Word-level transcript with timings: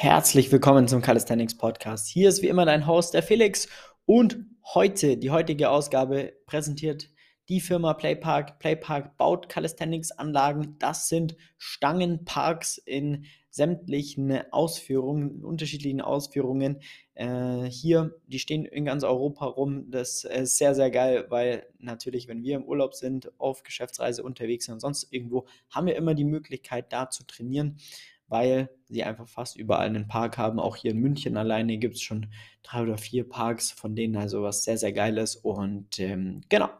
Herzlich 0.00 0.52
willkommen 0.52 0.86
zum 0.86 1.02
Calisthenics 1.02 1.56
Podcast. 1.56 2.06
Hier 2.06 2.28
ist 2.28 2.40
wie 2.40 2.46
immer 2.46 2.64
dein 2.64 2.86
Host, 2.86 3.14
der 3.14 3.22
Felix. 3.24 3.66
Und 4.06 4.38
heute, 4.72 5.16
die 5.16 5.32
heutige 5.32 5.70
Ausgabe, 5.70 6.34
präsentiert 6.46 7.10
die 7.48 7.60
Firma 7.60 7.94
Playpark. 7.94 8.60
Playpark 8.60 9.16
baut 9.16 9.48
Calisthenics-Anlagen. 9.48 10.76
Das 10.78 11.08
sind 11.08 11.36
Stangenparks 11.56 12.78
in 12.78 13.24
sämtlichen 13.50 14.40
Ausführungen, 14.52 15.44
unterschiedlichen 15.44 16.00
Ausführungen. 16.00 16.80
Äh, 17.14 17.64
hier, 17.64 18.14
die 18.28 18.38
stehen 18.38 18.66
in 18.66 18.84
ganz 18.84 19.02
Europa 19.02 19.46
rum. 19.46 19.90
Das 19.90 20.22
ist 20.22 20.58
sehr, 20.58 20.76
sehr 20.76 20.92
geil, 20.92 21.26
weil 21.28 21.66
natürlich, 21.80 22.28
wenn 22.28 22.44
wir 22.44 22.54
im 22.54 22.62
Urlaub 22.62 22.94
sind, 22.94 23.32
auf 23.40 23.64
Geschäftsreise 23.64 24.22
unterwegs 24.22 24.66
sind 24.66 24.74
und 24.74 24.80
sonst 24.80 25.12
irgendwo, 25.12 25.48
haben 25.70 25.88
wir 25.88 25.96
immer 25.96 26.14
die 26.14 26.22
Möglichkeit, 26.22 26.92
da 26.92 27.10
zu 27.10 27.26
trainieren 27.26 27.80
weil 28.28 28.70
sie 28.88 29.04
einfach 29.04 29.28
fast 29.28 29.56
überall 29.56 29.86
einen 29.86 30.08
Park 30.08 30.38
haben. 30.38 30.60
Auch 30.60 30.76
hier 30.76 30.92
in 30.92 30.98
München 30.98 31.36
alleine 31.36 31.78
gibt 31.78 31.96
es 31.96 32.02
schon 32.02 32.26
drei 32.62 32.82
oder 32.82 32.98
vier 32.98 33.28
Parks, 33.28 33.70
von 33.70 33.94
denen 33.94 34.16
also 34.16 34.42
was 34.42 34.64
sehr, 34.64 34.78
sehr 34.78 34.92
Geiles. 34.92 35.36
Und 35.36 35.98
ähm, 35.98 36.42
genau, 36.48 36.70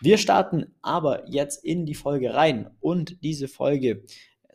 wir 0.00 0.18
starten 0.18 0.74
aber 0.82 1.28
jetzt 1.28 1.64
in 1.64 1.86
die 1.86 1.94
Folge 1.94 2.34
rein. 2.34 2.70
Und 2.80 3.22
diese 3.22 3.48
Folge 3.48 4.04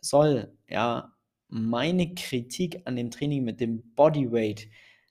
soll 0.00 0.52
ja 0.68 1.12
meine 1.48 2.14
Kritik 2.14 2.82
an 2.84 2.96
dem 2.96 3.10
Training 3.10 3.44
mit 3.44 3.60
dem 3.60 3.94
Bodyweight 3.94 4.68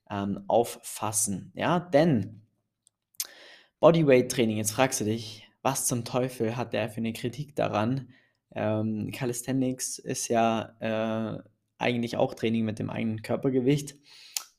ähm, 0.09 0.44
auffassen. 0.48 1.52
Ja, 1.56 1.80
denn 1.80 2.42
Bodyweight-Training, 3.80 4.58
jetzt 4.58 4.72
fragst 4.72 5.02
du 5.02 5.06
dich, 5.06 5.48
was 5.62 5.86
zum 5.86 6.04
Teufel 6.04 6.58
hat 6.58 6.73
der 6.73 6.90
für 6.90 6.98
eine 6.98 7.14
Kritik 7.14 7.56
daran? 7.56 8.09
Ähm, 8.56 9.12
Calisthenics 9.12 10.00
ist 10.00 10.28
ja 10.28 10.76
äh, 10.80 11.42
eigentlich 11.78 12.18
auch 12.18 12.34
Training 12.34 12.66
mit 12.66 12.80
dem 12.80 12.90
eigenen 12.90 13.22
Körpergewicht. 13.22 13.96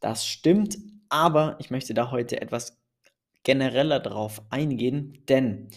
Das 0.01 0.27
stimmt, 0.27 0.78
aber 1.09 1.56
ich 1.58 1.70
möchte 1.70 1.94
da 1.94 2.11
heute 2.11 2.41
etwas 2.41 2.81
genereller 3.42 4.00
darauf 4.00 4.42
eingehen, 4.50 5.25
denn 5.28 5.70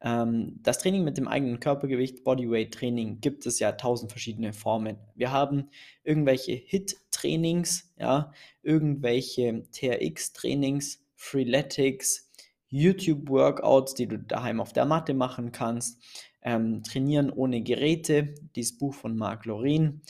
ähm, 0.00 0.60
das 0.62 0.78
Training 0.78 1.04
mit 1.04 1.18
dem 1.18 1.28
eigenen 1.28 1.60
Körpergewicht, 1.60 2.24
Bodyweight 2.24 2.72
Training, 2.72 3.20
gibt 3.20 3.46
es 3.46 3.58
ja 3.58 3.72
tausend 3.72 4.12
verschiedene 4.12 4.52
Formen. 4.52 4.96
Wir 5.14 5.32
haben 5.32 5.70
irgendwelche 6.04 6.52
HIT-Trainings, 6.52 7.92
ja, 7.98 8.32
irgendwelche 8.62 9.64
TRX-Trainings, 9.72 11.04
Freeletics, 11.16 12.30
YouTube-Workouts, 12.68 13.94
die 13.94 14.06
du 14.06 14.18
daheim 14.18 14.60
auf 14.60 14.72
der 14.72 14.84
Matte 14.84 15.14
machen 15.14 15.52
kannst 15.52 16.00
ähm, 16.42 16.82
Trainieren 16.82 17.30
ohne 17.30 17.62
Geräte, 17.62 18.34
dieses 18.56 18.78
Buch 18.78 18.94
von 18.94 19.16
Marc 19.16 19.44
Lorin, 19.44 20.02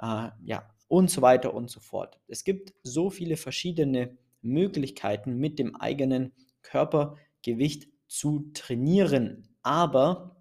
äh, 0.00 0.28
ja, 0.44 0.68
und 0.88 1.10
so 1.10 1.22
weiter 1.22 1.54
und 1.54 1.70
so 1.70 1.80
fort. 1.80 2.20
Es 2.28 2.44
gibt 2.44 2.74
so 2.82 3.10
viele 3.10 3.36
verschiedene 3.36 4.16
Möglichkeiten, 4.42 5.36
mit 5.36 5.58
dem 5.58 5.74
eigenen 5.76 6.32
Körpergewicht 6.62 7.88
zu 8.06 8.50
trainieren, 8.54 9.56
aber 9.62 10.36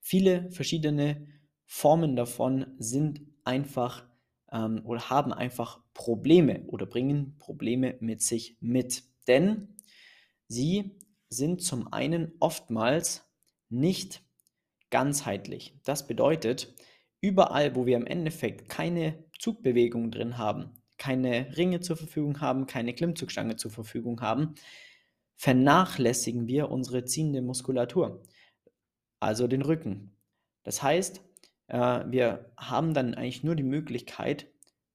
viele 0.00 0.50
verschiedene 0.50 1.28
Formen 1.64 2.16
davon 2.16 2.66
sind 2.78 3.20
einfach 3.44 4.04
ähm, 4.52 4.82
oder 4.84 5.10
haben 5.10 5.32
einfach 5.32 5.80
Probleme 5.94 6.64
oder 6.66 6.86
bringen 6.86 7.36
Probleme 7.38 7.96
mit 8.00 8.22
sich 8.22 8.56
mit. 8.60 9.04
Denn 9.26 9.76
sie 10.48 10.98
sind 11.28 11.62
zum 11.62 11.92
einen 11.92 12.32
oftmals 12.40 13.24
nicht 13.68 14.22
ganzheitlich. 14.96 15.74
Das 15.84 16.06
bedeutet, 16.06 16.74
überall, 17.20 17.76
wo 17.76 17.84
wir 17.84 17.98
im 17.98 18.06
Endeffekt 18.06 18.70
keine 18.70 19.22
Zugbewegung 19.38 20.10
drin 20.10 20.38
haben, 20.38 20.70
keine 20.96 21.54
Ringe 21.54 21.80
zur 21.80 21.98
Verfügung 21.98 22.40
haben, 22.40 22.64
keine 22.66 22.94
Klimmzugstange 22.94 23.56
zur 23.56 23.70
Verfügung 23.70 24.22
haben, 24.22 24.54
vernachlässigen 25.34 26.46
wir 26.46 26.70
unsere 26.70 27.04
ziehende 27.04 27.42
Muskulatur, 27.42 28.22
also 29.20 29.46
den 29.46 29.60
Rücken. 29.60 30.16
Das 30.62 30.82
heißt, 30.82 31.20
äh, 31.66 32.04
wir 32.06 32.50
haben 32.56 32.94
dann 32.94 33.12
eigentlich 33.12 33.44
nur 33.44 33.54
die 33.54 33.64
Möglichkeit, 33.64 34.46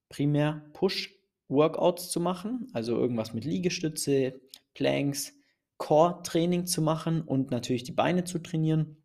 primär 0.09 0.65
Push-Workouts 0.73 2.09
zu 2.09 2.19
machen, 2.19 2.71
also 2.73 2.97
irgendwas 2.97 3.35
mit 3.35 3.45
Liegestütze, 3.45 4.41
Planks, 4.73 5.33
Core-Training 5.77 6.65
zu 6.65 6.81
machen 6.81 7.21
und 7.21 7.51
natürlich 7.51 7.83
die 7.83 7.91
Beine 7.91 8.23
zu 8.23 8.39
trainieren 8.39 8.97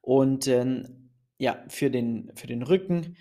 und 0.00 0.46
ähm, 0.46 1.10
ja, 1.38 1.64
für 1.68 1.90
den, 1.90 2.30
für 2.34 2.46
den 2.46 2.62
Rücken 2.62 3.16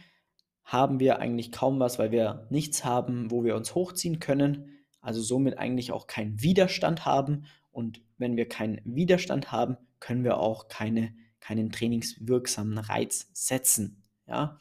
haben 0.64 1.00
wir 1.00 1.20
eigentlich 1.20 1.52
kaum 1.52 1.80
was, 1.80 1.98
weil 1.98 2.12
wir 2.12 2.48
nichts 2.50 2.86
haben, 2.86 3.32
wo 3.32 3.44
wir 3.44 3.56
uns 3.56 3.74
hochziehen 3.76 4.20
können. 4.20 4.78
Also 5.02 5.22
somit 5.22 5.58
eigentlich 5.58 5.92
auch 5.92 6.06
keinen 6.06 6.42
Widerstand 6.42 7.06
haben. 7.06 7.46
Und 7.72 8.02
wenn 8.18 8.38
wir 8.38 8.48
keinen 8.48 8.82
Widerstand 8.84 9.52
haben, 9.52 9.78
können 10.00 10.24
wir 10.24 10.38
auch 10.38 10.68
keine, 10.68 11.16
keinen 11.40 11.72
trainingswirksamen 11.72 12.78
Reiz 12.78 13.30
setzen. 13.34 14.04
Ja? 14.28 14.60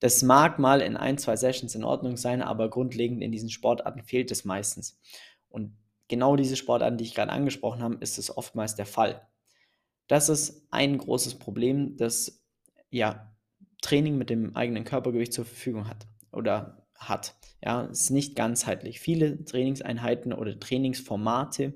Das 0.00 0.22
mag 0.22 0.58
mal 0.58 0.80
in 0.80 0.96
ein, 0.96 1.18
zwei 1.18 1.36
Sessions 1.36 1.74
in 1.74 1.84
Ordnung 1.84 2.16
sein, 2.16 2.40
aber 2.40 2.70
grundlegend 2.70 3.22
in 3.22 3.32
diesen 3.32 3.50
Sportarten 3.50 4.04
fehlt 4.04 4.30
es 4.30 4.44
meistens. 4.44 5.00
Und 5.48 5.76
genau 6.06 6.36
diese 6.36 6.56
Sportarten, 6.56 6.98
die 6.98 7.04
ich 7.04 7.14
gerade 7.14 7.32
angesprochen 7.32 7.82
habe, 7.82 7.96
ist 7.96 8.18
es 8.18 8.36
oftmals 8.36 8.76
der 8.76 8.86
Fall. 8.86 9.26
Das 10.08 10.28
ist 10.28 10.66
ein 10.70 10.98
großes 10.98 11.36
Problem, 11.36 11.96
das 11.96 12.44
ja 12.90 13.32
Training 13.82 14.18
mit 14.18 14.30
dem 14.30 14.56
eigenen 14.56 14.84
Körpergewicht 14.84 15.32
zur 15.32 15.44
Verfügung 15.44 15.88
hat 15.88 16.06
oder 16.32 16.86
hat. 16.94 17.36
Ja, 17.62 17.82
ist 17.82 18.10
nicht 18.10 18.34
ganzheitlich. 18.34 19.00
Viele 19.00 19.44
Trainingseinheiten 19.44 20.32
oder 20.32 20.58
Trainingsformate 20.58 21.74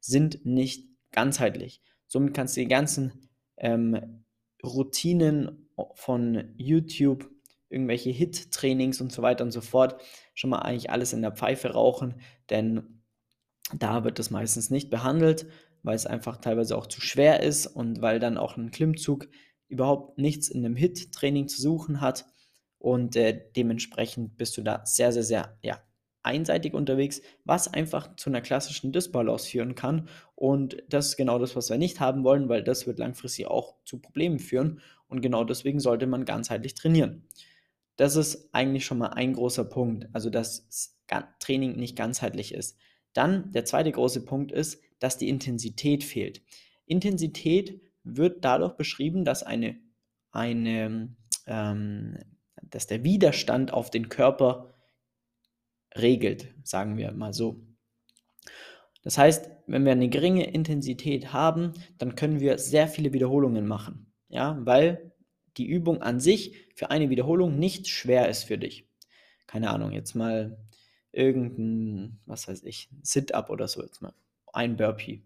sind 0.00 0.44
nicht 0.46 0.88
ganzheitlich. 1.10 1.82
Somit 2.06 2.34
kannst 2.34 2.56
du 2.56 2.60
die 2.60 2.68
ganzen 2.68 3.28
ähm, 3.56 4.24
Routinen 4.64 5.68
von 5.94 6.54
YouTube, 6.56 7.30
irgendwelche 7.68 8.10
Hit-Trainings 8.10 9.00
und 9.00 9.12
so 9.12 9.22
weiter 9.22 9.44
und 9.44 9.50
so 9.50 9.60
fort 9.60 10.00
schon 10.34 10.50
mal 10.50 10.60
eigentlich 10.60 10.90
alles 10.90 11.12
in 11.12 11.22
der 11.22 11.32
Pfeife 11.32 11.72
rauchen, 11.72 12.20
denn 12.50 13.01
da 13.78 14.04
wird 14.04 14.18
das 14.18 14.30
meistens 14.30 14.70
nicht 14.70 14.90
behandelt 14.90 15.46
weil 15.82 15.96
es 15.96 16.06
einfach 16.06 16.38
teilweise 16.38 16.76
auch 16.76 16.86
zu 16.86 17.00
schwer 17.00 17.42
ist 17.42 17.66
und 17.66 18.00
weil 18.00 18.20
dann 18.20 18.38
auch 18.38 18.56
ein 18.56 18.70
Klimmzug 18.70 19.28
überhaupt 19.68 20.18
nichts 20.18 20.48
in 20.48 20.64
einem 20.64 20.76
Hit-Training 20.76 21.48
zu 21.48 21.60
suchen 21.60 22.00
hat. 22.00 22.26
Und 22.78 23.16
äh, 23.16 23.40
dementsprechend 23.56 24.36
bist 24.36 24.56
du 24.56 24.62
da 24.62 24.84
sehr, 24.84 25.12
sehr, 25.12 25.22
sehr 25.22 25.56
ja, 25.62 25.80
einseitig 26.22 26.74
unterwegs, 26.74 27.22
was 27.44 27.72
einfach 27.72 28.16
zu 28.16 28.30
einer 28.30 28.40
klassischen 28.40 28.92
Dysbalance 28.92 29.48
führen 29.48 29.74
kann. 29.74 30.08
Und 30.34 30.82
das 30.88 31.08
ist 31.08 31.16
genau 31.16 31.38
das, 31.38 31.56
was 31.56 31.70
wir 31.70 31.78
nicht 31.78 32.00
haben 32.00 32.24
wollen, 32.24 32.48
weil 32.48 32.62
das 32.62 32.86
wird 32.86 32.98
langfristig 32.98 33.46
auch 33.46 33.76
zu 33.84 34.00
Problemen 34.00 34.38
führen. 34.38 34.80
Und 35.08 35.20
genau 35.20 35.44
deswegen 35.44 35.80
sollte 35.80 36.06
man 36.06 36.24
ganzheitlich 36.24 36.74
trainieren. 36.74 37.24
Das 37.96 38.16
ist 38.16 38.48
eigentlich 38.52 38.84
schon 38.84 38.98
mal 38.98 39.08
ein 39.08 39.34
großer 39.34 39.64
Punkt, 39.64 40.08
also 40.12 40.30
dass 40.30 40.66
Training 41.38 41.76
nicht 41.76 41.96
ganzheitlich 41.96 42.54
ist. 42.54 42.78
Dann 43.12 43.52
der 43.52 43.64
zweite 43.64 43.92
große 43.92 44.24
Punkt 44.24 44.52
ist, 44.52 44.80
dass 44.98 45.18
die 45.18 45.28
Intensität 45.28 46.04
fehlt. 46.04 46.42
Intensität 46.86 47.80
wird 48.04 48.44
dadurch 48.44 48.74
beschrieben, 48.74 49.24
dass 49.24 49.42
eine, 49.42 49.78
eine 50.30 51.14
ähm, 51.46 52.18
dass 52.72 52.86
der 52.86 53.04
Widerstand 53.04 53.72
auf 53.72 53.90
den 53.90 54.08
Körper 54.08 54.74
regelt, 55.96 56.48
sagen 56.64 56.96
wir 56.96 57.12
mal 57.12 57.32
so. 57.32 57.60
Das 59.02 59.18
heißt, 59.18 59.50
wenn 59.66 59.84
wir 59.84 59.92
eine 59.92 60.08
geringe 60.08 60.50
Intensität 60.50 61.32
haben, 61.32 61.72
dann 61.98 62.14
können 62.14 62.40
wir 62.40 62.58
sehr 62.58 62.88
viele 62.88 63.12
Wiederholungen 63.12 63.66
machen, 63.66 64.12
ja, 64.28 64.58
weil 64.60 65.12
die 65.56 65.66
Übung 65.66 66.00
an 66.00 66.18
sich 66.18 66.56
für 66.74 66.90
eine 66.90 67.10
Wiederholung 67.10 67.58
nicht 67.58 67.88
schwer 67.88 68.28
ist 68.28 68.44
für 68.44 68.58
dich. 68.58 68.88
Keine 69.46 69.70
Ahnung, 69.70 69.92
jetzt 69.92 70.14
mal 70.14 70.56
irgendein, 71.12 72.18
was 72.26 72.48
weiß 72.48 72.64
ich, 72.64 72.88
Sit-up 73.02 73.50
oder 73.50 73.68
so 73.68 73.82
jetzt 73.82 74.02
mal 74.02 74.14
ein 74.52 74.76
Burpee. 74.76 75.22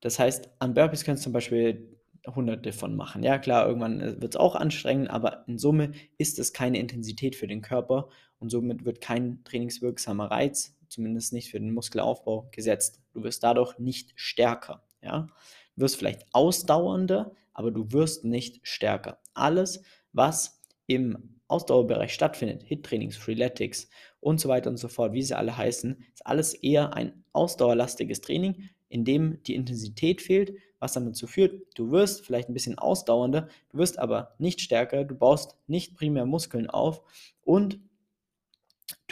Das 0.00 0.18
heißt, 0.18 0.50
an 0.58 0.74
Burpees 0.74 1.04
kannst 1.04 1.22
du 1.22 1.24
zum 1.24 1.32
Beispiel 1.32 1.98
hunderte 2.26 2.72
von 2.72 2.94
machen. 2.94 3.22
Ja, 3.22 3.38
klar, 3.38 3.66
irgendwann 3.66 4.00
äh, 4.00 4.20
wird 4.20 4.34
es 4.34 4.40
auch 4.40 4.54
anstrengend, 4.54 5.10
aber 5.10 5.44
in 5.46 5.58
Summe 5.58 5.92
ist 6.18 6.38
es 6.38 6.52
keine 6.52 6.78
Intensität 6.78 7.36
für 7.36 7.46
den 7.46 7.62
Körper 7.62 8.08
und 8.38 8.50
somit 8.50 8.84
wird 8.84 9.00
kein 9.00 9.42
trainingswirksamer 9.44 10.30
Reiz, 10.30 10.76
zumindest 10.88 11.32
nicht 11.32 11.50
für 11.50 11.58
den 11.58 11.72
Muskelaufbau, 11.72 12.48
gesetzt. 12.52 13.00
Du 13.12 13.22
wirst 13.22 13.42
dadurch 13.42 13.78
nicht 13.78 14.12
stärker. 14.14 14.82
Ja? 15.02 15.28
Du 15.74 15.82
wirst 15.82 15.96
vielleicht 15.96 16.26
ausdauernder, 16.32 17.32
aber 17.54 17.70
du 17.70 17.90
wirst 17.92 18.24
nicht 18.24 18.60
stärker. 18.62 19.18
Alles, 19.34 19.82
was 20.12 20.60
im 20.86 21.40
Ausdauerbereich 21.48 22.14
stattfindet, 22.14 22.62
Hit-Trainings, 22.62 23.16
Freeletics 23.16 23.88
und 24.22 24.40
so 24.40 24.48
weiter 24.48 24.70
und 24.70 24.78
so 24.78 24.88
fort, 24.88 25.12
wie 25.12 25.22
sie 25.22 25.36
alle 25.36 25.56
heißen, 25.56 26.02
ist 26.14 26.26
alles 26.26 26.54
eher 26.54 26.94
ein 26.94 27.24
ausdauerlastiges 27.32 28.22
Training, 28.22 28.70
in 28.88 29.04
dem 29.04 29.42
die 29.42 29.54
Intensität 29.54 30.22
fehlt, 30.22 30.54
was 30.78 30.94
dann 30.94 31.04
dazu 31.04 31.26
führt, 31.26 31.62
du 31.76 31.90
wirst 31.90 32.24
vielleicht 32.24 32.48
ein 32.48 32.54
bisschen 32.54 32.78
ausdauernder, 32.78 33.48
du 33.70 33.78
wirst 33.78 33.98
aber 33.98 34.34
nicht 34.38 34.60
stärker, 34.60 35.04
du 35.04 35.14
baust 35.14 35.56
nicht 35.66 35.94
primär 35.94 36.26
Muskeln 36.26 36.68
auf 36.68 37.02
und 37.42 37.78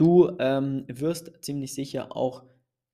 Du 0.00 0.34
ähm, 0.38 0.84
wirst 0.88 1.30
ziemlich 1.42 1.74
sicher 1.74 2.16
auch 2.16 2.44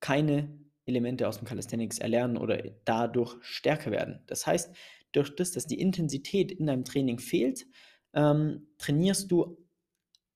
keine 0.00 0.58
Elemente 0.86 1.28
aus 1.28 1.38
dem 1.38 1.46
Calisthenics 1.46 1.98
erlernen 1.98 2.36
oder 2.36 2.60
dadurch 2.84 3.36
stärker 3.42 3.90
werden. 3.90 4.24
Das 4.26 4.46
heißt, 4.46 4.74
durch 5.12 5.34
das, 5.34 5.52
dass 5.52 5.68
die 5.68 5.80
Intensität 5.80 6.52
in 6.52 6.66
deinem 6.66 6.84
Training 6.84 7.18
fehlt, 7.18 7.66
ähm, 8.12 8.66
trainierst 8.78 9.30
du 9.30 9.56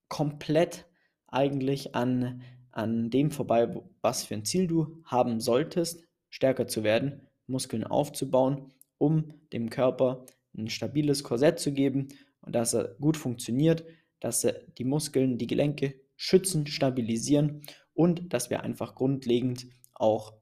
komplett 0.09 0.87
eigentlich 1.31 1.95
an, 1.95 2.43
an 2.73 3.11
dem 3.11 3.31
vorbei, 3.31 3.69
was 4.01 4.25
für 4.25 4.35
ein 4.35 4.45
Ziel 4.45 4.67
du 4.67 5.03
haben 5.05 5.41
solltest, 5.41 6.05
stärker 6.29 6.67
zu 6.67 6.85
werden, 6.85 7.29
Muskeln 7.47 7.85
aufzubauen, 7.85 8.73
um 8.99 9.33
dem 9.53 9.71
Körper 9.71 10.25
ein 10.57 10.69
stabiles 10.69 11.25
Korsett 11.25 11.59
zu 11.59 11.73
geben 11.73 12.09
und 12.41 12.55
dass 12.55 12.75
er 12.75 12.97
gut 13.01 13.17
funktioniert, 13.17 13.85
dass 14.21 14.45
er 14.45 14.55
die 14.79 14.85
Muskeln, 14.85 15.39
die 15.39 15.47
Gelenke 15.47 16.01
schützen, 16.17 16.67
stabilisieren 16.67 17.63
und 17.95 18.33
dass 18.33 18.51
wir 18.51 18.63
einfach 18.63 18.95
grundlegend 18.95 19.67
auch 19.95 20.35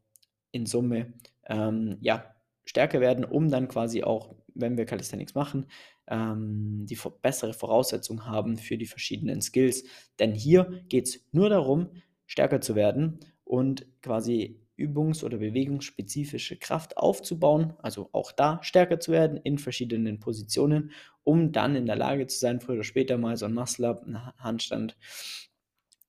in 0.50 0.66
Summe 0.66 1.14
ähm, 1.46 1.98
ja, 2.00 2.34
stärker 2.64 3.00
werden, 3.00 3.24
um 3.24 3.48
dann 3.48 3.68
quasi 3.68 4.02
auch, 4.02 4.34
wenn 4.54 4.76
wir 4.76 4.86
Calisthenics 4.86 5.34
machen, 5.34 5.66
ähm, 6.08 6.86
die 6.86 6.98
bessere 7.22 7.52
Voraussetzung 7.52 8.26
haben 8.26 8.56
für 8.56 8.78
die 8.78 8.86
verschiedenen 8.86 9.40
Skills. 9.40 9.84
Denn 10.18 10.34
hier 10.34 10.82
geht 10.88 11.08
es 11.08 11.26
nur 11.32 11.48
darum, 11.48 11.88
stärker 12.26 12.60
zu 12.60 12.74
werden 12.74 13.20
und 13.44 13.86
quasi 14.02 14.60
übungs- 14.78 15.24
oder 15.24 15.38
bewegungsspezifische 15.38 16.56
Kraft 16.56 16.96
aufzubauen, 16.96 17.74
also 17.78 18.08
auch 18.12 18.32
da 18.32 18.62
stärker 18.62 19.00
zu 19.00 19.10
werden 19.10 19.38
in 19.38 19.58
verschiedenen 19.58 20.20
Positionen, 20.20 20.92
um 21.24 21.52
dann 21.52 21.74
in 21.74 21.86
der 21.86 21.96
Lage 21.96 22.26
zu 22.28 22.38
sein, 22.38 22.60
früher 22.60 22.76
oder 22.76 22.84
später 22.84 23.18
mal 23.18 23.36
so 23.36 23.46
ein 23.46 23.54
Muscle-Up, 23.54 24.04
einen 24.04 24.24
Handstand, 24.38 24.96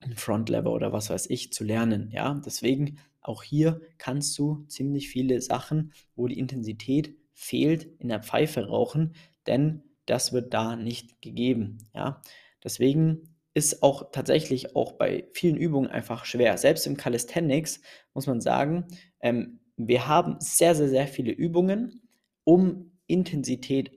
ein 0.01 0.15
Front-Lever 0.15 0.71
oder 0.71 0.93
was 0.93 1.09
weiß 1.09 1.29
ich 1.29 1.51
zu 1.51 1.63
lernen. 1.63 2.09
Ja, 2.11 2.39
deswegen 2.45 2.99
auch 3.21 3.43
hier 3.43 3.81
kannst 3.97 4.37
du 4.37 4.63
ziemlich 4.67 5.09
viele 5.09 5.41
Sachen, 5.41 5.93
wo 6.15 6.27
die 6.27 6.39
Intensität 6.39 7.17
fehlt, 7.33 7.85
in 7.99 8.07
der 8.07 8.21
Pfeife 8.21 8.67
rauchen, 8.67 9.13
denn 9.47 9.83
das 10.09 10.33
wird 10.33 10.53
da 10.53 10.75
nicht 10.75 11.21
gegeben. 11.21 11.77
Ja, 11.93 12.21
deswegen 12.63 13.35
ist 13.53 13.83
auch 13.83 14.11
tatsächlich 14.11 14.75
auch 14.75 14.93
bei 14.93 15.27
vielen 15.33 15.57
Übungen 15.57 15.89
einfach 15.89 16.25
schwer. 16.25 16.57
Selbst 16.57 16.87
im 16.87 16.97
Calisthenics 16.97 17.81
muss 18.13 18.27
man 18.27 18.41
sagen, 18.41 18.87
ähm, 19.21 19.59
wir 19.75 20.07
haben 20.07 20.37
sehr, 20.39 20.75
sehr, 20.75 20.89
sehr 20.89 21.07
viele 21.07 21.31
Übungen, 21.31 22.01
um 22.43 22.91
Intensität 23.07 23.91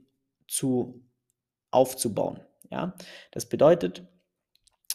zu 0.49 1.03
aufzubauen. 1.71 2.41
Ja, 2.71 2.95
das 3.31 3.49
bedeutet, 3.49 4.07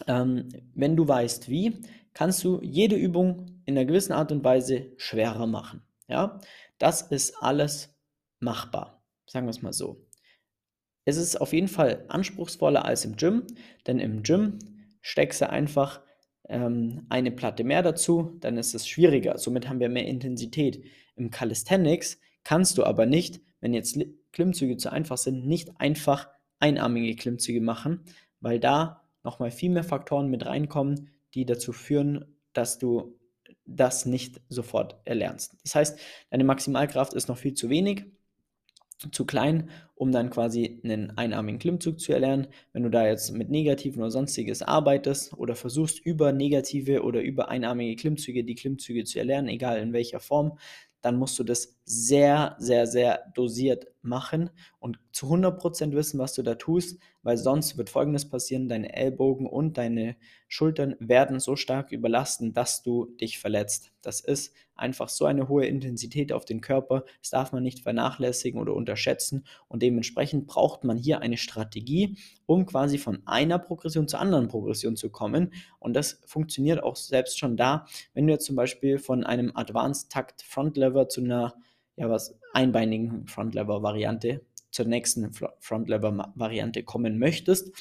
ähm, 0.08 0.50
wenn 0.74 0.96
du 0.96 1.08
weißt, 1.08 1.50
wie, 1.50 1.82
kannst 2.14 2.44
du 2.44 2.60
jede 2.62 2.96
Übung 2.96 3.62
in 3.66 3.78
einer 3.78 3.86
gewissen 3.86 4.14
Art 4.14 4.32
und 4.32 4.44
Weise 4.44 4.92
schwerer 4.98 5.46
machen. 5.46 5.84
Ja, 6.08 6.40
das 6.78 7.04
ist 7.04 7.36
alles 7.42 7.94
machbar. 8.40 9.04
Sagen 9.28 9.46
wir 9.46 9.52
es 9.52 9.62
mal 9.62 9.74
so. 9.74 10.07
Es 11.08 11.16
ist 11.16 11.40
auf 11.40 11.54
jeden 11.54 11.70
Fall 11.70 12.04
anspruchsvoller 12.10 12.84
als 12.84 13.06
im 13.06 13.16
Gym, 13.16 13.44
denn 13.88 14.00
im 14.00 14.24
Gym 14.24 14.60
steckst 15.00 15.40
du 15.40 15.50
einfach 15.50 16.02
ähm, 16.50 17.06
eine 17.08 17.32
Platte 17.32 17.64
mehr 17.64 17.82
dazu, 17.82 18.36
dann 18.42 18.58
ist 18.58 18.76
es 18.76 18.90
schwieriger. 18.90 19.38
Somit 19.38 19.70
haben 19.70 19.80
wir 19.80 19.88
mehr 19.88 20.06
Intensität. 20.06 20.84
Im 21.16 21.32
Calisthenics 21.32 22.20
kannst 22.44 22.78
du 22.78 22.84
aber 22.84 23.06
nicht, 23.06 23.40
wenn 23.62 23.74
jetzt 23.74 23.98
Klimmzüge 24.34 24.76
zu 24.76 24.92
einfach 24.92 25.18
sind, 25.18 25.48
nicht 25.48 25.80
einfach 25.80 26.28
einarmige 26.60 27.16
Klimmzüge 27.16 27.62
machen, 27.62 28.02
weil 28.42 28.60
da 28.60 29.02
nochmal 29.24 29.52
viel 29.52 29.70
mehr 29.70 29.86
Faktoren 29.86 30.28
mit 30.28 30.46
reinkommen, 30.46 31.12
die 31.36 31.46
dazu 31.46 31.72
führen, 31.72 32.38
dass 32.52 32.80
du 32.80 33.18
das 33.66 34.06
nicht 34.06 34.42
sofort 34.50 35.00
erlernst. 35.06 35.56
Das 35.64 35.74
heißt, 35.74 36.00
deine 36.32 36.44
Maximalkraft 36.44 37.14
ist 37.14 37.30
noch 37.30 37.38
viel 37.38 37.54
zu 37.54 37.70
wenig 37.70 38.08
zu 39.12 39.26
klein, 39.26 39.70
um 39.96 40.12
dann 40.12 40.30
quasi 40.30 40.80
einen 40.84 41.18
einarmigen 41.18 41.60
Klimmzug 41.60 42.00
zu 42.00 42.14
erlernen. 42.14 42.48
Wenn 42.74 42.84
du 42.84 42.90
da 42.90 43.08
jetzt 43.08 43.32
mit 43.32 43.50
Negativen 43.50 44.02
oder 44.02 44.12
sonstiges 44.12 44.62
arbeitest 44.62 45.34
oder 45.34 45.56
versuchst 45.56 46.00
über 46.06 46.32
negative 46.32 47.04
oder 47.04 47.22
über 47.22 47.50
einarmige 47.50 47.96
Klimmzüge 47.96 48.44
die 48.44 48.56
Klimmzüge 48.56 49.04
zu 49.04 49.20
erlernen, 49.20 49.50
egal 49.50 49.80
in 49.80 49.94
welcher 49.94 50.20
Form, 50.20 50.58
dann 51.02 51.18
musst 51.18 51.38
du 51.40 51.44
das 51.44 51.77
sehr, 51.90 52.58
sehr, 52.60 52.86
sehr 52.86 53.32
dosiert 53.34 53.88
machen 54.02 54.50
und 54.80 55.00
zu 55.14 55.28
100% 55.28 55.94
wissen, 55.94 56.20
was 56.20 56.34
du 56.34 56.44
da 56.44 56.56
tust, 56.56 57.00
weil 57.24 57.38
sonst 57.38 57.78
wird 57.78 57.90
Folgendes 57.90 58.30
passieren, 58.30 58.68
deine 58.68 58.94
Ellbogen 58.94 59.48
und 59.48 59.78
deine 59.78 60.18
Schultern 60.50 60.98
werden 61.00 61.40
so 61.40 61.56
stark 61.56 61.94
überlasten, 61.94 62.54
dass 62.54 62.84
du 62.84 63.06
dich 63.22 63.40
verletzt. 63.40 63.92
Das 64.02 64.20
ist 64.20 64.54
einfach 64.76 65.08
so 65.08 65.24
eine 65.24 65.48
hohe 65.48 65.66
Intensität 65.66 66.34
auf 66.34 66.44
den 66.44 66.60
Körper, 66.60 67.06
das 67.22 67.30
darf 67.30 67.54
man 67.54 67.64
nicht 67.64 67.80
vernachlässigen 67.80 68.60
oder 68.60 68.74
unterschätzen 68.74 69.46
und 69.70 69.82
dementsprechend 69.82 70.46
braucht 70.46 70.84
man 70.84 70.98
hier 70.98 71.22
eine 71.22 71.38
Strategie, 71.38 72.18
um 72.46 72.66
quasi 72.66 72.98
von 72.98 73.26
einer 73.26 73.60
Progression 73.60 74.10
zur 74.10 74.20
anderen 74.20 74.50
Progression 74.50 74.98
zu 74.98 75.10
kommen 75.10 75.54
und 75.80 75.94
das 75.94 76.22
funktioniert 76.26 76.84
auch 76.84 76.98
selbst 76.98 77.40
schon 77.40 77.56
da, 77.56 77.86
wenn 78.14 78.28
du 78.28 78.34
jetzt 78.34 78.46
zum 78.46 78.58
Beispiel 78.58 79.00
von 79.00 79.24
einem 79.24 79.54
Advanced 79.56 80.12
Takt 80.12 80.42
Front 80.42 80.76
Lever 80.76 81.08
zu 81.08 81.22
einer 81.22 81.56
ja, 81.98 82.10
was 82.10 82.40
einbeinigen 82.54 83.28
Front 83.28 83.56
Lever 83.56 83.84
Variante 83.84 84.42
zur 84.72 84.86
nächsten 84.86 85.32
Front 85.60 85.90
Lever 85.90 86.32
Variante 86.36 86.84
kommen 86.84 87.18
möchtest, 87.18 87.72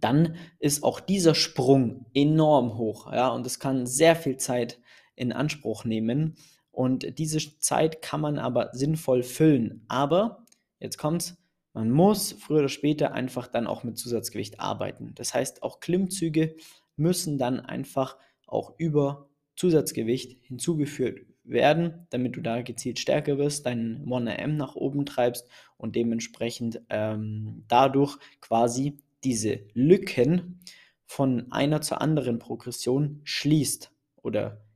dann 0.00 0.36
ist 0.58 0.82
auch 0.82 1.00
dieser 1.00 1.34
Sprung 1.34 2.06
enorm 2.12 2.76
hoch, 2.76 3.12
ja, 3.12 3.28
und 3.28 3.46
es 3.46 3.60
kann 3.60 3.86
sehr 3.86 4.16
viel 4.16 4.36
Zeit 4.36 4.80
in 5.14 5.32
Anspruch 5.32 5.84
nehmen. 5.84 6.36
Und 6.72 7.18
diese 7.18 7.58
Zeit 7.58 8.02
kann 8.02 8.20
man 8.20 8.38
aber 8.38 8.70
sinnvoll 8.72 9.22
füllen. 9.22 9.84
Aber, 9.88 10.44
jetzt 10.78 10.98
kommt's, 10.98 11.36
man 11.72 11.90
muss 11.90 12.32
früher 12.32 12.58
oder 12.58 12.68
später 12.68 13.12
einfach 13.12 13.46
dann 13.46 13.66
auch 13.66 13.82
mit 13.82 13.96
Zusatzgewicht 13.96 14.60
arbeiten. 14.60 15.12
Das 15.14 15.32
heißt, 15.32 15.62
auch 15.62 15.80
Klimmzüge 15.80 16.56
müssen 16.96 17.38
dann 17.38 17.60
einfach 17.60 18.18
auch 18.46 18.74
über 18.76 19.28
Zusatzgewicht 19.54 20.38
hinzugeführt 20.42 21.20
werden, 21.48 22.06
damit 22.10 22.36
du 22.36 22.40
da 22.40 22.62
gezielt 22.62 22.98
stärker 22.98 23.38
wirst, 23.38 23.66
deinen 23.66 24.04
1RM 24.06 24.48
nach 24.48 24.74
oben 24.74 25.06
treibst 25.06 25.48
und 25.76 25.96
dementsprechend 25.96 26.82
ähm, 26.88 27.64
dadurch 27.68 28.18
quasi 28.40 28.98
diese 29.24 29.60
Lücken 29.72 30.60
von 31.04 31.50
einer 31.52 31.80
zur 31.80 32.00
anderen 32.00 32.38
Progression 32.38 33.20
schließt 33.24 33.92
oder 34.16 34.66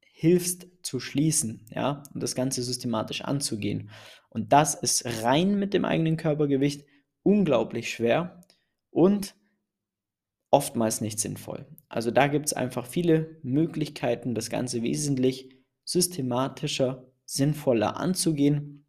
hilfst 0.00 0.68
zu 0.82 1.00
schließen, 1.00 1.66
ja, 1.70 2.02
und 2.14 2.22
das 2.22 2.34
Ganze 2.34 2.62
systematisch 2.62 3.22
anzugehen. 3.22 3.90
Und 4.28 4.52
das 4.52 4.74
ist 4.74 5.22
rein 5.22 5.58
mit 5.58 5.74
dem 5.74 5.84
eigenen 5.84 6.16
Körpergewicht 6.16 6.84
unglaublich 7.22 7.90
schwer 7.90 8.40
und 8.90 9.34
oftmals 10.50 11.00
nicht 11.00 11.18
sinnvoll. 11.18 11.66
Also 11.88 12.10
da 12.10 12.28
gibt 12.28 12.46
es 12.46 12.52
einfach 12.52 12.86
viele 12.86 13.38
Möglichkeiten, 13.42 14.34
das 14.34 14.50
Ganze 14.50 14.82
wesentlich 14.82 15.50
systematischer, 15.84 17.06
sinnvoller 17.24 17.96
anzugehen. 17.96 18.86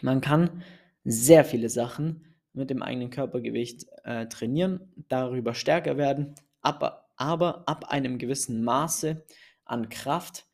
Man 0.00 0.20
kann 0.20 0.62
sehr 1.04 1.44
viele 1.44 1.68
Sachen 1.68 2.24
mit 2.52 2.70
dem 2.70 2.82
eigenen 2.82 3.10
Körpergewicht 3.10 3.86
äh, 4.04 4.26
trainieren, 4.26 4.92
darüber 5.08 5.54
stärker 5.54 5.96
werden, 5.96 6.34
aber, 6.60 7.08
aber 7.16 7.68
ab 7.68 7.86
einem 7.90 8.18
gewissen 8.18 8.62
Maße 8.62 9.24
an 9.64 9.88
Kraft 9.88 10.46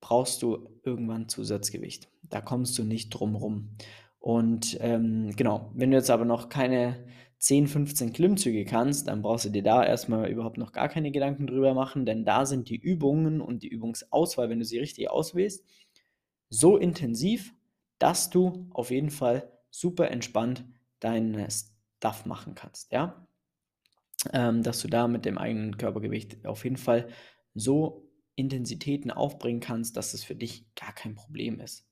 brauchst 0.00 0.42
du 0.42 0.68
irgendwann 0.84 1.28
Zusatzgewicht. 1.28 2.08
Da 2.22 2.40
kommst 2.40 2.78
du 2.78 2.84
nicht 2.84 3.10
drum 3.10 3.36
rum. 3.36 3.76
Und 4.18 4.76
ähm, 4.80 5.30
genau, 5.36 5.70
wenn 5.74 5.90
du 5.90 5.96
jetzt 5.96 6.10
aber 6.10 6.24
noch 6.24 6.48
keine 6.48 7.06
10, 7.38 7.66
15 7.68 8.12
Klimmzüge 8.12 8.64
kannst, 8.64 9.08
dann 9.08 9.22
brauchst 9.22 9.44
du 9.44 9.50
dir 9.50 9.62
da 9.62 9.84
erstmal 9.84 10.30
überhaupt 10.30 10.58
noch 10.58 10.72
gar 10.72 10.88
keine 10.88 11.10
Gedanken 11.10 11.46
drüber 11.46 11.74
machen, 11.74 12.06
denn 12.06 12.24
da 12.24 12.46
sind 12.46 12.68
die 12.70 12.76
Übungen 12.76 13.40
und 13.40 13.62
die 13.62 13.68
Übungsauswahl, 13.68 14.48
wenn 14.48 14.58
du 14.58 14.64
sie 14.64 14.78
richtig 14.78 15.10
auswählst, 15.10 15.64
so 16.48 16.76
intensiv, 16.76 17.54
dass 17.98 18.30
du 18.30 18.68
auf 18.70 18.90
jeden 18.90 19.10
Fall 19.10 19.50
super 19.70 20.10
entspannt 20.10 20.64
deinen 21.00 21.48
Stuff 21.50 22.26
machen 22.26 22.54
kannst, 22.54 22.92
ja. 22.92 23.26
Ähm, 24.32 24.62
dass 24.62 24.80
du 24.80 24.88
da 24.88 25.08
mit 25.08 25.24
dem 25.24 25.38
eigenen 25.38 25.76
Körpergewicht 25.76 26.46
auf 26.46 26.64
jeden 26.64 26.78
Fall 26.78 27.08
so 27.54 28.08
Intensitäten 28.34 29.10
aufbringen 29.10 29.60
kannst, 29.60 29.96
dass 29.96 30.14
es 30.14 30.24
für 30.24 30.34
dich 30.34 30.66
gar 30.74 30.92
kein 30.94 31.14
Problem 31.14 31.60
ist. 31.60 31.86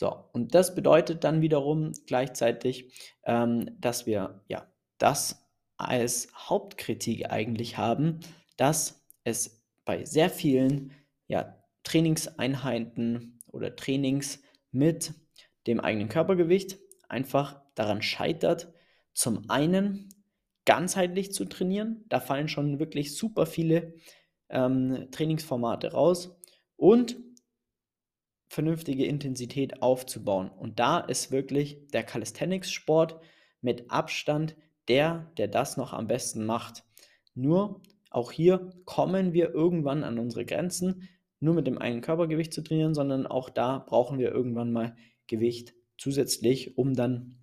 So, 0.00 0.16
und 0.32 0.54
das 0.54 0.74
bedeutet 0.74 1.24
dann 1.24 1.42
wiederum 1.42 1.92
gleichzeitig, 2.06 2.90
ähm, 3.24 3.70
dass 3.78 4.06
wir 4.06 4.40
ja 4.48 4.66
das 4.96 5.46
als 5.76 6.28
Hauptkritik 6.34 7.30
eigentlich 7.30 7.76
haben, 7.76 8.20
dass 8.56 9.06
es 9.24 9.62
bei 9.84 10.06
sehr 10.06 10.30
vielen 10.30 10.92
ja, 11.28 11.54
Trainingseinheiten 11.82 13.40
oder 13.48 13.76
Trainings 13.76 14.42
mit 14.72 15.12
dem 15.66 15.80
eigenen 15.80 16.08
Körpergewicht 16.08 16.78
einfach 17.10 17.60
daran 17.74 18.00
scheitert, 18.00 18.72
zum 19.12 19.50
einen 19.50 20.08
ganzheitlich 20.64 21.34
zu 21.34 21.44
trainieren. 21.44 22.06
Da 22.08 22.20
fallen 22.20 22.48
schon 22.48 22.78
wirklich 22.78 23.18
super 23.18 23.44
viele 23.44 23.92
ähm, 24.48 25.08
Trainingsformate 25.10 25.92
raus 25.92 26.40
und 26.76 27.18
vernünftige 28.50 29.06
Intensität 29.06 29.80
aufzubauen. 29.80 30.50
Und 30.50 30.80
da 30.80 30.98
ist 30.98 31.30
wirklich 31.30 31.86
der 31.92 32.02
Calisthenics-Sport 32.02 33.20
mit 33.62 33.90
Abstand 33.90 34.56
der, 34.88 35.30
der 35.36 35.46
das 35.46 35.76
noch 35.76 35.92
am 35.92 36.08
besten 36.08 36.44
macht. 36.44 36.82
Nur 37.34 37.80
auch 38.10 38.32
hier 38.32 38.72
kommen 38.86 39.32
wir 39.32 39.54
irgendwann 39.54 40.02
an 40.02 40.18
unsere 40.18 40.44
Grenzen, 40.44 41.08
nur 41.38 41.54
mit 41.54 41.68
dem 41.68 41.78
eigenen 41.78 42.02
Körpergewicht 42.02 42.52
zu 42.52 42.62
trainieren, 42.62 42.92
sondern 42.92 43.28
auch 43.28 43.50
da 43.50 43.78
brauchen 43.78 44.18
wir 44.18 44.32
irgendwann 44.32 44.72
mal 44.72 44.96
Gewicht 45.28 45.74
zusätzlich, 45.96 46.76
um 46.76 46.94
dann 46.94 47.36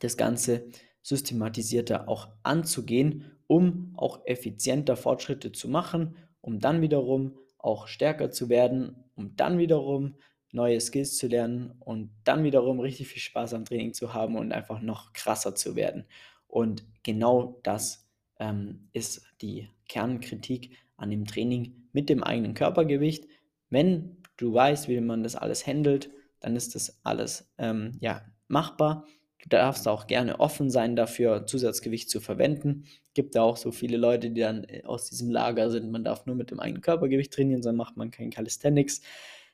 das 0.00 0.16
Ganze 0.16 0.66
systematisierter 1.02 2.08
auch 2.08 2.30
anzugehen, 2.42 3.38
um 3.46 3.92
auch 3.96 4.26
effizienter 4.26 4.96
Fortschritte 4.96 5.52
zu 5.52 5.68
machen, 5.68 6.16
um 6.40 6.58
dann 6.58 6.80
wiederum 6.80 7.38
auch 7.58 7.86
stärker 7.86 8.32
zu 8.32 8.48
werden, 8.48 9.04
um 9.14 9.36
dann 9.36 9.58
wiederum 9.58 10.16
neue 10.52 10.80
Skills 10.80 11.16
zu 11.16 11.26
lernen 11.26 11.72
und 11.80 12.10
dann 12.24 12.44
wiederum 12.44 12.78
richtig 12.80 13.08
viel 13.08 13.22
Spaß 13.22 13.54
am 13.54 13.64
Training 13.64 13.94
zu 13.94 14.14
haben 14.14 14.36
und 14.36 14.52
einfach 14.52 14.80
noch 14.80 15.12
krasser 15.12 15.54
zu 15.54 15.74
werden. 15.76 16.04
Und 16.46 16.84
genau 17.02 17.58
das 17.62 18.06
ähm, 18.38 18.88
ist 18.92 19.22
die 19.40 19.70
Kernkritik 19.88 20.76
an 20.96 21.10
dem 21.10 21.24
Training 21.24 21.88
mit 21.92 22.08
dem 22.08 22.22
eigenen 22.22 22.54
Körpergewicht. 22.54 23.26
Wenn 23.70 24.18
du 24.36 24.52
weißt, 24.52 24.88
wie 24.88 25.00
man 25.00 25.22
das 25.22 25.36
alles 25.36 25.66
handelt, 25.66 26.10
dann 26.40 26.54
ist 26.54 26.74
das 26.74 27.00
alles 27.02 27.50
ähm, 27.58 27.92
ja, 28.00 28.22
machbar. 28.48 29.06
Du 29.42 29.48
darfst 29.48 29.88
auch 29.88 30.06
gerne 30.06 30.38
offen 30.38 30.70
sein 30.70 30.94
dafür, 30.94 31.46
Zusatzgewicht 31.46 32.10
zu 32.10 32.20
verwenden. 32.20 32.84
Gibt 33.14 33.34
da 33.34 33.42
auch 33.42 33.56
so 33.56 33.72
viele 33.72 33.96
Leute, 33.96 34.30
die 34.30 34.40
dann 34.40 34.64
äh, 34.64 34.82
aus 34.84 35.08
diesem 35.08 35.30
Lager 35.30 35.70
sind, 35.70 35.90
man 35.90 36.04
darf 36.04 36.26
nur 36.26 36.36
mit 36.36 36.50
dem 36.50 36.60
eigenen 36.60 36.82
Körpergewicht 36.82 37.32
trainieren, 37.32 37.62
sonst 37.62 37.76
macht 37.76 37.96
man 37.96 38.10
kein 38.10 38.30
Calisthenics. 38.30 39.00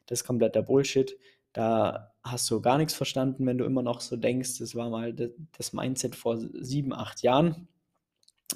Das 0.09 0.21
ist 0.21 0.27
kompletter 0.27 0.63
Bullshit. 0.63 1.17
Da 1.53 2.13
hast 2.23 2.51
du 2.51 2.61
gar 2.61 2.79
nichts 2.79 2.95
verstanden, 2.95 3.47
wenn 3.47 3.59
du 3.59 3.65
immer 3.65 3.83
noch 3.83 4.01
so 4.01 4.17
denkst. 4.17 4.59
Das 4.59 4.75
war 4.75 4.91
mal 4.91 5.15
das 5.57 5.73
Mindset 5.73 6.17
vor 6.17 6.39
sieben, 6.39 6.93
acht 6.93 7.23
Jahren. 7.23 7.69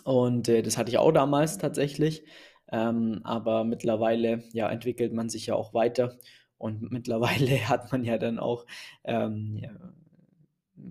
Und 0.04 0.48
äh, 0.48 0.62
das 0.62 0.78
hatte 0.78 0.90
ich 0.90 0.98
auch 0.98 1.12
damals 1.12 1.58
tatsächlich. 1.58 2.24
Ähm, 2.70 3.20
aber 3.24 3.64
mittlerweile 3.64 4.44
ja, 4.52 4.68
entwickelt 4.70 5.12
man 5.12 5.28
sich 5.28 5.46
ja 5.46 5.54
auch 5.54 5.74
weiter. 5.74 6.18
Und 6.58 6.82
mittlerweile 6.90 7.68
hat 7.68 7.92
man 7.92 8.04
ja 8.04 8.18
dann 8.18 8.38
auch 8.38 8.66
ähm, 9.04 9.58
ja, 9.62 9.70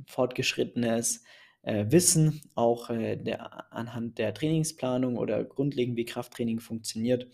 fortgeschrittenes 0.08 1.24
äh, 1.64 1.86
Wissen, 1.90 2.42
auch 2.56 2.90
äh, 2.90 3.18
der, 3.18 3.74
anhand 3.74 4.18
der 4.18 4.34
Trainingsplanung 4.34 5.18
oder 5.18 5.44
grundlegend, 5.44 5.98
wie 5.98 6.06
Krafttraining 6.06 6.60
funktioniert. 6.60 7.28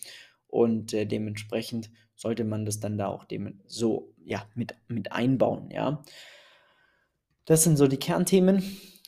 Und 0.48 0.94
äh, 0.94 1.06
dementsprechend 1.06 1.90
sollte 2.18 2.44
man 2.44 2.66
das 2.66 2.82
dann 2.82 2.98
da 2.98 3.08
auch 3.08 3.24
dem 3.24 3.62
so 3.66 4.14
ja, 4.26 4.46
mit, 4.56 4.76
mit 4.90 5.14
einbauen. 5.14 5.70
Ja. 5.72 6.04
Das 7.46 7.64
sind 7.64 7.78
so 7.78 7.88
die 7.88 7.98
Kernthemen. 7.98 8.62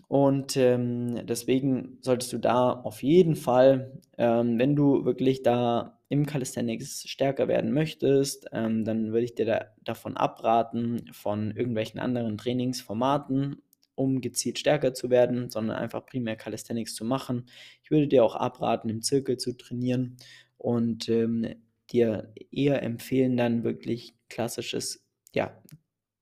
Und 0.08 0.58
ähm, 0.58 1.28
deswegen 1.28 2.00
solltest 2.01 2.34
du 2.34 2.39
da 2.39 2.72
auf 2.72 3.04
jeden 3.04 3.36
Fall, 3.36 4.00
ähm, 4.18 4.58
wenn 4.58 4.75
du 4.75 5.06
wirklich 5.06 5.44
da 5.44 6.00
im 6.08 6.25
Calisthenics 6.25 7.08
stärker 7.08 7.48
werden 7.48 7.72
möchtest, 7.72 8.48
ähm, 8.51 8.86
dann 8.86 9.12
würde 9.12 9.25
ich 9.25 9.36
dir 9.36 9.46
da, 9.46 9.66
davon 9.84 10.18
abraten, 10.18 11.12
von 11.12 11.51
irgendwelchen 11.51 12.00
anderen 12.00 12.39
Trainingsformaten, 12.39 13.62
um 13.94 14.20
gezielt 14.20 14.58
stärker 14.58 14.96
zu 14.96 15.12
werden, 15.12 15.51
sondern 15.51 15.78
einfach 15.78 16.08
primär 16.08 16.36
Calisthenics 16.36 16.96
zu 16.96 17.06
machen. 17.06 17.46
Ich 17.84 17.92
würde 17.92 18.08
dir 18.08 18.24
auch 18.24 18.36
abraten, 18.36 18.89
im 18.89 19.04
Zirkel 19.04 19.38
zu 19.38 19.56
trainieren 19.56 20.18
und 20.58 21.08
ähm, 21.10 21.54
dir 21.91 22.34
eher 22.51 22.81
empfehlen, 22.84 23.38
dann 23.38 23.63
wirklich 23.63 24.15
klassisches, 24.29 25.05
ja, 25.34 25.62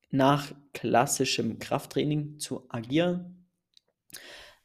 nach 0.09 0.53
klassischem 0.73 1.59
Krafttraining 1.59 2.39
zu 2.39 2.65
agieren 2.69 3.37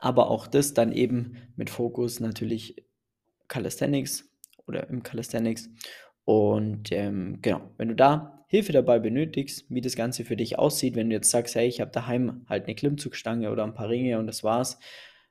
aber 0.02 0.30
auch 0.30 0.48
das 0.48 0.74
dann 0.74 0.92
eben 0.92 1.36
mit 1.54 1.70
Fokus 1.70 2.18
natürlich 2.18 2.84
Calisthenics 3.46 4.28
oder 4.66 4.90
im 4.90 5.04
Calisthenics. 5.04 5.70
Und 6.24 6.90
ähm, 6.90 7.38
genau, 7.40 7.70
wenn 7.78 7.88
du 7.88 7.94
da 7.94 8.44
Hilfe 8.48 8.72
dabei 8.72 8.98
benötigst, 8.98 9.64
wie 9.68 9.80
das 9.80 9.94
Ganze 9.94 10.24
für 10.24 10.36
dich 10.36 10.58
aussieht, 10.58 10.96
wenn 10.96 11.08
du 11.08 11.14
jetzt 11.14 11.30
sagst, 11.30 11.54
hey, 11.54 11.68
ich 11.68 11.80
habe 11.80 11.92
daheim 11.92 12.44
halt 12.48 12.64
eine 12.64 12.74
Klimmzugstange 12.74 13.52
oder 13.52 13.62
ein 13.62 13.74
paar 13.74 13.88
Ringe 13.88 14.18
und 14.18 14.26
das 14.26 14.42
war's, 14.42 14.80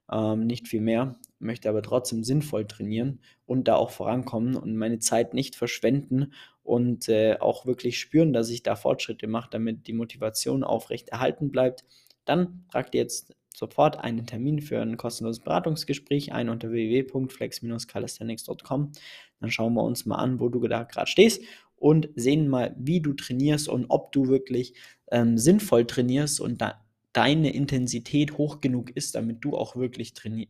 ähm, 0.10 0.48
nicht 0.48 0.70
viel 0.70 0.82
mehr, 0.82 1.20
möchte 1.42 1.70
aber 1.70 1.82
trotzdem 1.82 2.24
sinnvoll 2.24 2.66
trainieren 2.66 3.20
und 3.46 3.68
da 3.68 3.76
auch 3.76 3.92
vorankommen 3.92 4.56
und 4.56 4.76
meine 4.76 5.00
Zeit 5.00 5.34
nicht 5.34 5.56
verschwenden 5.56 6.34
und 6.64 7.10
äh, 7.10 7.38
auch 7.40 7.66
wirklich 7.66 8.00
spüren, 8.00 8.34
dass 8.34 8.50
ich 8.50 8.64
da 8.64 8.76
Fortschritte 8.76 9.28
mache, 9.28 9.50
damit 9.52 9.88
die 9.88 9.94
Motivation 9.94 10.64
aufrecht 10.64 11.10
erhalten 11.10 11.52
bleibt, 11.52 11.86
dann 12.26 12.66
trag 12.72 12.92
dir 12.92 13.02
jetzt 13.02 13.36
sofort 13.54 14.00
einen 14.00 14.26
Termin 14.26 14.62
für 14.62 14.82
ein 14.82 14.98
kostenloses 14.98 15.44
Beratungsgespräch 15.44 16.32
ein 16.32 16.50
unter 16.50 16.72
www.flex-calisthenics.com. 16.72 18.92
Dann 19.40 19.52
schauen 19.52 19.74
wir 19.74 19.84
uns 19.84 20.06
mal 20.06 20.18
an, 20.18 20.40
wo 20.40 20.50
du 20.50 20.68
da 20.68 20.84
gerade 20.84 21.10
stehst 21.10 21.44
und 21.76 22.10
sehen 22.16 22.48
mal, 22.48 22.76
wie 22.78 23.02
du 23.02 23.14
trainierst 23.14 23.68
und 23.68 23.88
ob 23.90 24.12
du 24.12 24.28
wirklich 24.28 24.76
ähm, 25.12 25.38
sinnvoll 25.38 25.86
trainierst 25.86 26.40
und 26.40 26.62
da 26.62 26.82
deine 27.14 27.54
Intensität 27.54 28.38
hoch 28.38 28.62
genug 28.62 28.92
ist, 28.92 29.16
damit 29.16 29.44
du 29.44 29.58
auch 29.58 29.76
wirklich 29.76 30.14
traini 30.14 30.48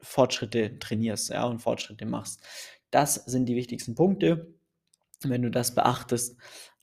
Fortschritte 0.00 0.78
trainierst 0.78 1.30
ja, 1.30 1.44
und 1.44 1.60
Fortschritte 1.60 2.06
machst. 2.06 2.40
Das 2.90 3.14
sind 3.14 3.46
die 3.46 3.56
wichtigsten 3.56 3.94
Punkte. 3.94 4.54
Wenn 5.22 5.42
du 5.42 5.50
das 5.50 5.74
beachtest, 5.74 6.36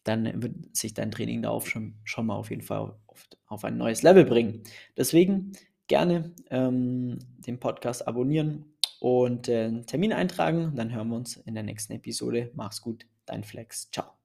dann 0.03 0.41
wird 0.41 0.75
sich 0.75 0.93
dein 0.93 1.11
Training 1.11 1.41
darauf 1.41 1.67
schon, 1.67 1.95
schon 2.03 2.25
mal 2.25 2.35
auf 2.35 2.49
jeden 2.49 2.61
Fall 2.61 2.95
auf, 3.07 3.27
auf 3.47 3.63
ein 3.63 3.77
neues 3.77 4.01
Level 4.01 4.25
bringen. 4.25 4.63
Deswegen 4.97 5.53
gerne 5.87 6.33
ähm, 6.49 7.19
den 7.37 7.59
Podcast 7.59 8.07
abonnieren 8.07 8.73
und 8.99 9.47
äh, 9.49 9.65
einen 9.65 9.85
Termin 9.85 10.13
eintragen. 10.13 10.75
Dann 10.75 10.93
hören 10.93 11.09
wir 11.09 11.15
uns 11.15 11.37
in 11.37 11.53
der 11.53 11.63
nächsten 11.63 11.93
Episode. 11.93 12.51
Mach's 12.55 12.81
gut, 12.81 13.05
dein 13.25 13.43
Flex. 13.43 13.89
Ciao. 13.91 14.22